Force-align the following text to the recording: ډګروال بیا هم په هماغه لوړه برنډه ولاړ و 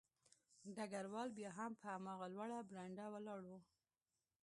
ډګروال 0.75 1.29
بیا 1.37 1.49
هم 1.57 1.71
په 1.79 1.85
هماغه 1.93 2.27
لوړه 2.35 2.57
برنډه 2.69 3.05
ولاړ 3.13 3.41
و 3.45 3.49